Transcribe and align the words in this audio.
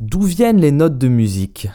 D'où 0.00 0.22
viennent 0.22 0.62
les 0.62 0.72
notes 0.72 0.96
de 0.96 1.08
musique? 1.08 1.68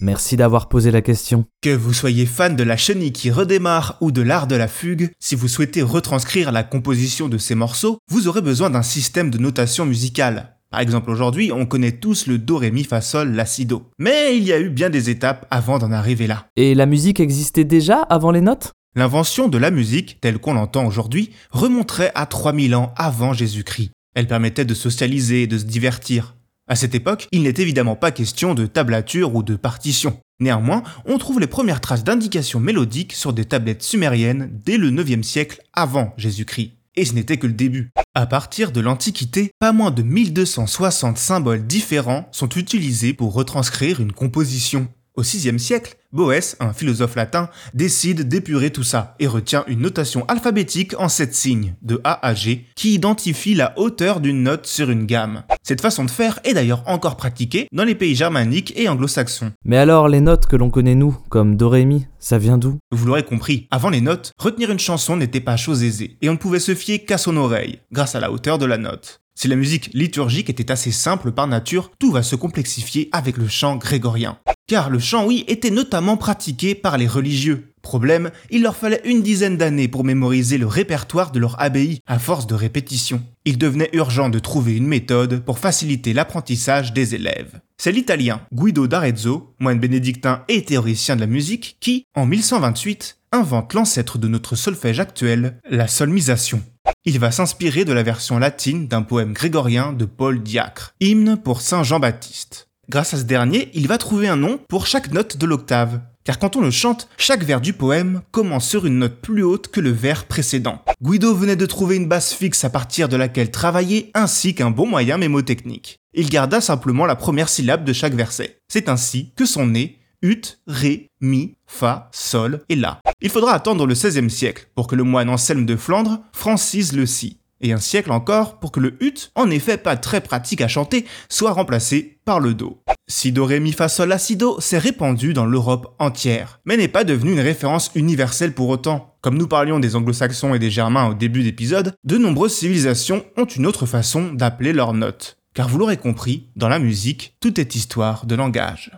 Merci 0.00 0.36
d'avoir 0.36 0.68
posé 0.68 0.90
la 0.90 1.02
question. 1.02 1.44
Que 1.62 1.70
vous 1.70 1.92
soyez 1.92 2.26
fan 2.26 2.56
de 2.56 2.64
la 2.64 2.76
chenille 2.76 3.12
qui 3.12 3.30
redémarre 3.30 3.96
ou 4.00 4.10
de 4.10 4.22
l'art 4.22 4.48
de 4.48 4.56
la 4.56 4.66
fugue, 4.66 5.12
si 5.20 5.36
vous 5.36 5.46
souhaitez 5.46 5.82
retranscrire 5.82 6.50
la 6.50 6.64
composition 6.64 7.28
de 7.28 7.38
ces 7.38 7.54
morceaux, 7.54 7.98
vous 8.10 8.26
aurez 8.26 8.42
besoin 8.42 8.70
d'un 8.70 8.82
système 8.82 9.30
de 9.30 9.38
notation 9.38 9.86
musicale. 9.86 10.56
Par 10.72 10.80
exemple 10.80 11.12
aujourd'hui, 11.12 11.52
on 11.52 11.64
connaît 11.64 11.92
tous 11.92 12.26
le 12.26 12.38
do 12.38 12.56
ré 12.56 12.72
mi 12.72 12.82
fa 12.82 13.00
sol 13.00 13.34
la 13.34 13.46
si 13.46 13.66
do. 13.66 13.84
Mais 14.00 14.36
il 14.36 14.42
y 14.42 14.52
a 14.52 14.58
eu 14.58 14.68
bien 14.68 14.90
des 14.90 15.08
étapes 15.08 15.46
avant 15.52 15.78
d'en 15.78 15.92
arriver 15.92 16.26
là. 16.26 16.48
Et 16.56 16.74
la 16.74 16.86
musique 16.86 17.20
existait 17.20 17.62
déjà 17.62 18.00
avant 18.00 18.32
les 18.32 18.40
notes? 18.40 18.72
L'invention 18.96 19.46
de 19.46 19.58
la 19.58 19.70
musique, 19.70 20.18
telle 20.20 20.38
qu'on 20.38 20.54
l'entend 20.54 20.84
aujourd'hui, 20.84 21.30
remonterait 21.52 22.10
à 22.16 22.26
3000 22.26 22.74
ans 22.74 22.92
avant 22.96 23.32
Jésus-Christ. 23.32 23.92
Elle 24.16 24.26
permettait 24.26 24.64
de 24.64 24.74
socialiser 24.74 25.42
et 25.42 25.46
de 25.46 25.58
se 25.58 25.66
divertir. 25.66 26.35
À 26.68 26.74
cette 26.74 26.96
époque, 26.96 27.28
il 27.30 27.42
n'est 27.44 27.54
évidemment 27.58 27.94
pas 27.94 28.10
question 28.10 28.52
de 28.52 28.66
tablature 28.66 29.36
ou 29.36 29.44
de 29.44 29.54
partition. 29.54 30.18
Néanmoins, 30.40 30.82
on 31.04 31.16
trouve 31.16 31.38
les 31.38 31.46
premières 31.46 31.80
traces 31.80 32.02
d'indications 32.02 32.58
mélodiques 32.58 33.12
sur 33.12 33.32
des 33.32 33.44
tablettes 33.44 33.84
sumériennes 33.84 34.50
dès 34.64 34.76
le 34.76 34.90
9e 34.90 35.22
siècle 35.22 35.62
avant 35.72 36.12
Jésus-Christ. 36.16 36.72
Et 36.96 37.04
ce 37.04 37.12
n'était 37.12 37.36
que 37.36 37.46
le 37.46 37.52
début. 37.52 37.92
À 38.14 38.26
partir 38.26 38.72
de 38.72 38.80
l'Antiquité, 38.80 39.52
pas 39.60 39.72
moins 39.72 39.92
de 39.92 40.02
1260 40.02 41.18
symboles 41.18 41.66
différents 41.66 42.28
sont 42.32 42.48
utilisés 42.48 43.12
pour 43.12 43.34
retranscrire 43.34 44.00
une 44.00 44.12
composition. 44.12 44.88
Au 45.16 45.22
VIe 45.22 45.58
siècle, 45.58 45.96
Boès, 46.12 46.58
un 46.60 46.74
philosophe 46.74 47.16
latin, 47.16 47.48
décide 47.72 48.28
d'épurer 48.28 48.70
tout 48.70 48.82
ça 48.82 49.14
et 49.18 49.26
retient 49.26 49.64
une 49.66 49.80
notation 49.80 50.26
alphabétique 50.26 50.94
en 50.98 51.08
7 51.08 51.34
signes, 51.34 51.74
de 51.80 52.02
A 52.04 52.26
à 52.26 52.34
G, 52.34 52.66
qui 52.74 52.92
identifie 52.92 53.54
la 53.54 53.72
hauteur 53.78 54.20
d'une 54.20 54.42
note 54.42 54.66
sur 54.66 54.90
une 54.90 55.06
gamme. 55.06 55.44
Cette 55.62 55.80
façon 55.80 56.04
de 56.04 56.10
faire 56.10 56.38
est 56.44 56.52
d'ailleurs 56.52 56.82
encore 56.86 57.16
pratiquée 57.16 57.66
dans 57.72 57.84
les 57.84 57.94
pays 57.94 58.14
germaniques 58.14 58.74
et 58.76 58.90
anglo-saxons. 58.90 59.52
Mais 59.64 59.78
alors, 59.78 60.08
les 60.08 60.20
notes 60.20 60.44
que 60.44 60.56
l'on 60.56 60.68
connaît 60.68 60.94
nous, 60.94 61.16
comme 61.30 61.56
Do, 61.56 61.70
Ré, 61.70 61.86
Mi, 61.86 62.06
ça 62.18 62.36
vient 62.36 62.58
d'où? 62.58 62.76
Vous 62.90 63.06
l'aurez 63.06 63.24
compris, 63.24 63.68
avant 63.70 63.88
les 63.88 64.02
notes, 64.02 64.32
retenir 64.38 64.70
une 64.70 64.78
chanson 64.78 65.16
n'était 65.16 65.40
pas 65.40 65.56
chose 65.56 65.82
aisée, 65.82 66.18
et 66.20 66.28
on 66.28 66.32
ne 66.32 66.38
pouvait 66.38 66.60
se 66.60 66.74
fier 66.74 67.06
qu'à 67.06 67.16
son 67.16 67.38
oreille, 67.38 67.80
grâce 67.90 68.14
à 68.14 68.20
la 68.20 68.30
hauteur 68.30 68.58
de 68.58 68.66
la 68.66 68.76
note. 68.76 69.22
Si 69.38 69.48
la 69.48 69.56
musique 69.56 69.90
liturgique 69.92 70.48
était 70.48 70.70
assez 70.70 70.92
simple 70.92 71.32
par 71.32 71.46
nature, 71.46 71.90
tout 71.98 72.10
va 72.10 72.22
se 72.22 72.36
complexifier 72.36 73.10
avec 73.12 73.36
le 73.36 73.48
chant 73.48 73.76
grégorien. 73.76 74.38
Car 74.68 74.90
le 74.90 74.98
chant, 74.98 75.24
oui, 75.24 75.44
était 75.46 75.70
notamment 75.70 76.16
pratiqué 76.16 76.74
par 76.74 76.98
les 76.98 77.06
religieux. 77.06 77.72
Problème, 77.82 78.32
il 78.50 78.62
leur 78.62 78.74
fallait 78.74 79.00
une 79.04 79.22
dizaine 79.22 79.56
d'années 79.56 79.86
pour 79.86 80.02
mémoriser 80.02 80.58
le 80.58 80.66
répertoire 80.66 81.30
de 81.30 81.38
leur 81.38 81.60
abbaye 81.62 82.00
à 82.04 82.18
force 82.18 82.48
de 82.48 82.56
répétition. 82.56 83.22
Il 83.44 83.58
devenait 83.58 83.90
urgent 83.92 84.28
de 84.28 84.40
trouver 84.40 84.74
une 84.74 84.88
méthode 84.88 85.44
pour 85.44 85.60
faciliter 85.60 86.12
l'apprentissage 86.12 86.92
des 86.92 87.14
élèves. 87.14 87.60
C'est 87.78 87.92
l'italien 87.92 88.40
Guido 88.52 88.88
d'Arezzo, 88.88 89.54
moine 89.60 89.78
bénédictin 89.78 90.42
et 90.48 90.64
théoricien 90.64 91.14
de 91.14 91.20
la 91.20 91.28
musique, 91.28 91.76
qui, 91.78 92.04
en 92.16 92.26
1128, 92.26 93.18
invente 93.30 93.72
l'ancêtre 93.72 94.18
de 94.18 94.26
notre 94.26 94.56
solfège 94.56 94.98
actuel, 94.98 95.60
la 95.70 95.86
solmisation. 95.86 96.60
Il 97.04 97.20
va 97.20 97.30
s'inspirer 97.30 97.84
de 97.84 97.92
la 97.92 98.02
version 98.02 98.40
latine 98.40 98.88
d'un 98.88 99.02
poème 99.02 99.32
grégorien 99.32 99.92
de 99.92 100.06
Paul 100.06 100.42
Diacre, 100.42 100.92
hymne 100.98 101.36
pour 101.36 101.60
Saint 101.60 101.84
Jean-Baptiste. 101.84 102.65
Grâce 102.88 103.14
à 103.14 103.18
ce 103.18 103.24
dernier, 103.24 103.70
il 103.74 103.88
va 103.88 103.98
trouver 103.98 104.28
un 104.28 104.36
nom 104.36 104.60
pour 104.68 104.86
chaque 104.86 105.12
note 105.12 105.36
de 105.36 105.46
l'octave. 105.46 106.00
Car 106.22 106.38
quand 106.38 106.54
on 106.54 106.60
le 106.60 106.70
chante, 106.70 107.08
chaque 107.18 107.42
vers 107.42 107.60
du 107.60 107.72
poème 107.72 108.22
commence 108.30 108.68
sur 108.68 108.86
une 108.86 108.98
note 108.98 109.20
plus 109.20 109.42
haute 109.42 109.68
que 109.68 109.80
le 109.80 109.90
vers 109.90 110.26
précédent. 110.26 110.82
Guido 111.02 111.34
venait 111.34 111.56
de 111.56 111.66
trouver 111.66 111.96
une 111.96 112.08
base 112.08 112.32
fixe 112.32 112.64
à 112.64 112.70
partir 112.70 113.08
de 113.08 113.16
laquelle 113.16 113.50
travailler 113.50 114.10
ainsi 114.14 114.54
qu'un 114.54 114.70
bon 114.70 114.86
moyen 114.86 115.18
mémotechnique. 115.18 115.98
Il 116.14 116.30
garda 116.30 116.60
simplement 116.60 117.06
la 117.06 117.16
première 117.16 117.48
syllabe 117.48 117.84
de 117.84 117.92
chaque 117.92 118.14
verset. 118.14 118.58
C'est 118.68 118.88
ainsi 118.88 119.32
que 119.36 119.46
sont 119.46 119.66
nés 119.66 119.98
ut, 120.22 120.42
ré, 120.66 121.10
mi, 121.20 121.56
fa, 121.66 122.08
sol 122.12 122.64
et 122.68 122.76
la. 122.76 123.00
Il 123.20 123.30
faudra 123.30 123.52
attendre 123.52 123.86
le 123.86 123.94
XVIe 123.94 124.30
siècle 124.30 124.68
pour 124.74 124.86
que 124.86 124.96
le 124.96 125.04
moine 125.04 125.28
Anselme 125.28 125.66
de 125.66 125.76
Flandre 125.76 126.20
francise 126.32 126.92
le 126.92 127.06
si. 127.06 127.38
Et 127.60 127.72
un 127.72 127.80
siècle 127.80 128.12
encore 128.12 128.58
pour 128.58 128.70
que 128.70 128.80
le 128.80 129.02
ut, 129.02 129.30
en 129.34 129.50
effet 129.50 129.76
pas 129.76 129.96
très 129.96 130.20
pratique 130.20 130.60
à 130.60 130.68
chanter, 130.68 131.06
soit 131.28 131.52
remplacé 131.52 132.18
par 132.24 132.40
le 132.40 132.54
do. 132.54 132.82
Si 133.08 133.32
do 133.32 133.44
ré 133.44 133.60
mi 133.60 133.72
fa 133.72 133.88
sol 133.88 134.08
la 134.08 134.18
si 134.18 134.36
do 134.36 134.60
s'est 134.60 134.78
répandu 134.78 135.32
dans 135.32 135.46
l'Europe 135.46 135.94
entière, 135.98 136.60
mais 136.64 136.76
n'est 136.76 136.88
pas 136.88 137.04
devenu 137.04 137.32
une 137.32 137.40
référence 137.40 137.90
universelle 137.94 138.52
pour 138.52 138.68
autant. 138.68 139.14
Comme 139.20 139.38
nous 139.38 139.48
parlions 139.48 139.78
des 139.78 139.96
anglo-saxons 139.96 140.54
et 140.54 140.58
des 140.58 140.70
germains 140.70 141.08
au 141.08 141.14
début 141.14 141.42
d'épisode, 141.42 141.94
de 142.04 142.18
nombreuses 142.18 142.54
civilisations 142.54 143.24
ont 143.36 143.44
une 143.44 143.66
autre 143.66 143.86
façon 143.86 144.32
d'appeler 144.32 144.72
leurs 144.72 144.92
notes. 144.92 145.38
Car 145.54 145.68
vous 145.68 145.78
l'aurez 145.78 145.96
compris, 145.96 146.48
dans 146.56 146.68
la 146.68 146.78
musique, 146.78 147.34
tout 147.40 147.58
est 147.58 147.74
histoire 147.74 148.26
de 148.26 148.34
langage. 148.34 148.92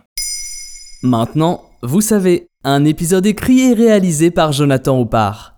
Maintenant, 1.03 1.63
vous 1.83 2.01
savez, 2.01 2.49
un 2.65 2.85
épisode 2.85 3.27
écrit 3.27 3.61
et 3.61 3.75
réalisé 3.75 4.31
par 4.33 4.53
Jonathan 4.53 5.01
Oppard. 5.01 5.58